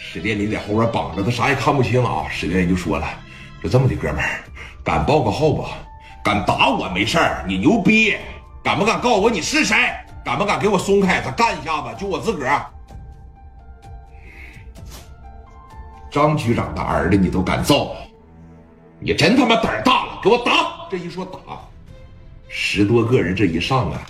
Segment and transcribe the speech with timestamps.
[0.00, 2.24] 史殿林在后边绑着，他啥也看不清啊。
[2.30, 3.06] 史殿林就说了
[3.60, 4.40] ：“说这么的，哥们儿，
[4.84, 5.66] 敢报个号不？
[6.24, 8.16] 敢打我没事儿，你牛逼，
[8.62, 9.76] 敢不敢告诉我你是谁？
[10.24, 11.20] 敢不敢给我松开？
[11.20, 12.64] 他干一下子，就我自个儿。
[16.10, 17.94] 张局长的儿子你都敢揍，
[18.98, 20.20] 你真他妈胆大了！
[20.22, 20.88] 给我打！
[20.90, 21.38] 这一说打，
[22.48, 24.00] 十多个人这一上啊，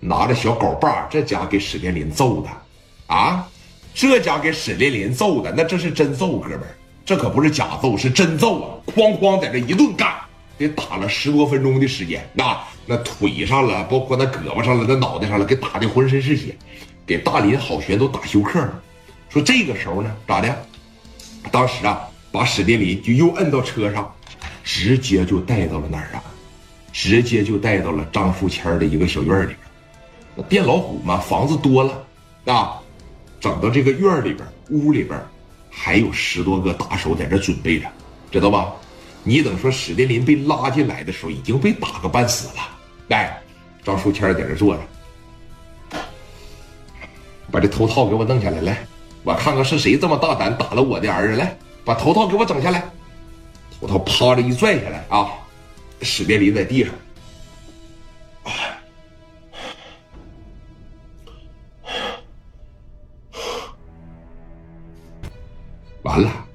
[0.00, 2.48] 拿着小镐把，这家给史殿林揍的，
[3.14, 3.46] 啊！”
[3.98, 6.70] 这家给史连林揍的，那这是真揍，哥们儿，
[7.04, 8.68] 这可不是假揍，是真揍啊！
[8.94, 10.14] 哐哐在这一顿干，
[10.56, 16.56] 给打了十多分钟的时间，那那腿上了，包括那胳膊上了，那脑袋上了，给打的浑身是血，
[17.04, 18.80] 给大林好悬都打休克了。
[19.28, 20.56] 说这个时候呢，咋的？
[21.50, 24.14] 当时啊，把史殿林就又摁到车上，
[24.62, 26.22] 直接就带到了哪儿啊？
[26.92, 29.58] 直接就带到了张富谦的一个小院里边。
[30.36, 32.78] 那电老虎嘛，房子多了啊。
[33.40, 35.20] 整到这个院里边，屋里边
[35.70, 37.86] 还有十多个打手在这准备着，
[38.30, 38.72] 知道吧？
[39.22, 42.62] 你等说史殿林被拉进来的时候，已经被打个半死了。
[43.08, 43.40] 来，
[43.84, 45.98] 张书谦在这坐着，
[47.50, 48.86] 把这头套给我弄下来，来，
[49.22, 51.36] 我看看是谁这么大胆打了我的儿子。
[51.36, 52.84] 来，把头套给我整下来，
[53.80, 55.28] 头套啪的一拽下来啊！
[56.02, 56.92] 史殿林在地上。
[66.18, 66.46] 完了，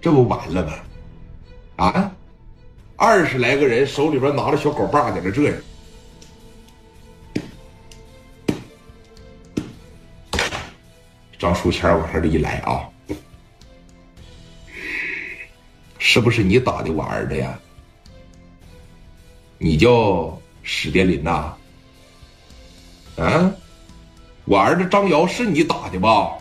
[0.00, 0.72] 这不完了吗？
[1.76, 2.12] 啊，
[2.96, 5.56] 二十来个人手里边拿着小镐把在这这样。
[11.36, 12.88] 张书谦往这一来啊，
[15.98, 17.58] 是不是你打的我儿子呀？
[19.58, 21.54] 你叫史殿林呐？
[23.16, 23.52] 啊，
[24.44, 26.38] 我儿子张瑶是你打的吧？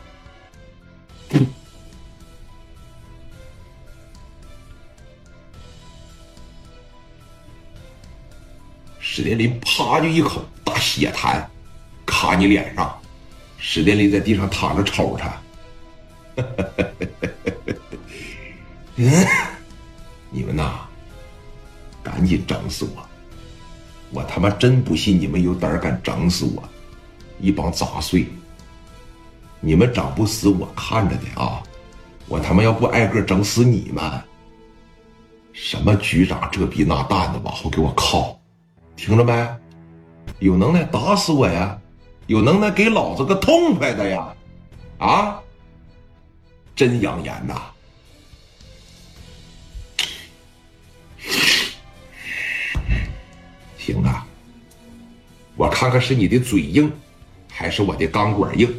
[9.16, 11.40] 史殿林啪就一口大血痰，
[12.03, 13.00] 卡你脸上。
[13.59, 15.31] 史殿林在地上躺着瞅他。
[20.31, 20.79] 你们呐，
[22.02, 23.07] 赶紧整死我！
[24.09, 26.63] 我他妈真不信你们有胆敢整死我！
[27.40, 28.25] 一帮杂碎！
[29.59, 31.62] 你们整不死我看着的啊！
[32.28, 34.03] 我他妈要不挨个整死你们！
[35.53, 38.40] 什么局长这逼那蛋的，往后给我靠！
[38.95, 39.47] 听着没？
[40.39, 41.79] 有能耐打死我呀！
[42.27, 44.33] 有能耐给老子个痛快的呀！
[44.97, 45.39] 啊！
[46.75, 47.61] 真养颜呐！
[53.77, 54.25] 行啊，
[55.55, 56.91] 我看看是你的嘴硬，
[57.51, 58.73] 还是我的钢管硬？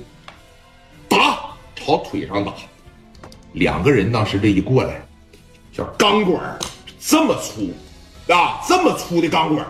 [1.08, 2.52] 打，朝腿上打！
[3.52, 5.00] 两个人当时这一过来，
[5.72, 6.58] 叫钢管
[6.98, 7.72] 这么粗
[8.32, 9.66] 啊，这么粗的钢管。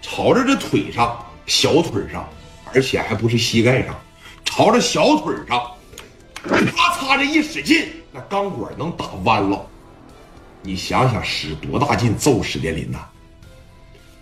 [0.00, 2.28] 朝着这腿上、小腿上，
[2.72, 3.94] 而且还不是膝盖上，
[4.44, 5.70] 朝着小腿上，
[6.42, 9.66] 咔嚓这一使劲，那钢管能打弯了。
[10.62, 12.98] 你想想，使多大劲揍史殿林呐？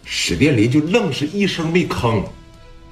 [0.04, 2.22] 史殿林就愣是一声没吭，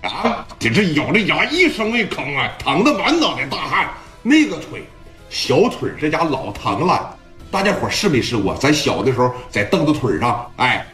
[0.03, 3.91] 啊，这这咬着牙一声没吭啊，疼得满脑袋大汗。
[4.23, 4.85] 那个腿，
[5.29, 7.17] 小腿这家老疼了。
[7.51, 8.55] 大家伙试没试过？
[8.57, 10.87] 咱小的时候在凳子腿上，哎。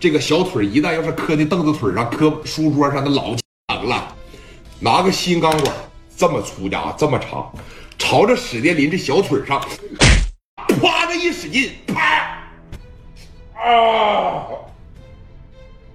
[0.00, 3.34] 这个小腿一旦要是磕在凳子腿上、磕书桌上，那老
[3.66, 4.14] 疼了。
[4.80, 5.74] 拿个新钢管，
[6.16, 7.52] 这么粗的啊，这么长，
[7.98, 9.60] 朝着史殿林这小腿上，
[10.80, 12.38] 啪的一使劲，啪，
[13.60, 14.46] 啊，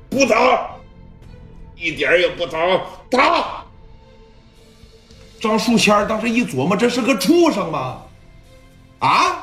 [0.09, 0.37] 不疼，
[1.77, 3.63] 一点也不疼，打。
[5.39, 8.01] 张树谦当时一琢磨，这是个畜生吗？
[8.99, 9.42] 啊？